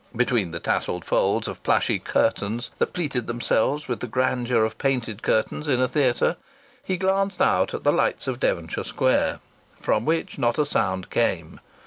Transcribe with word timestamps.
Between 0.15 0.49
the 0.49 0.59
tasselled 0.59 1.05
folds 1.05 1.47
of 1.47 1.61
plushy 1.61 1.99
curtains 1.99 2.71
that 2.79 2.91
pleated 2.91 3.27
themselves 3.27 3.87
with 3.87 3.99
the 3.99 4.07
grandeur 4.07 4.63
of 4.63 4.79
painted 4.79 5.21
curtains 5.21 5.67
in 5.67 5.79
a 5.79 5.87
theatre, 5.87 6.37
he 6.83 6.97
glanced 6.97 7.39
out 7.39 7.75
at 7.75 7.83
the 7.83 7.91
lights 7.93 8.25
of 8.25 8.39
Devonshire 8.39 8.83
Square, 8.83 9.41
from 9.79 10.03
which 10.03 10.39
not 10.39 10.57
a 10.57 10.65
sound 10.65 11.11
came. 11.11 11.59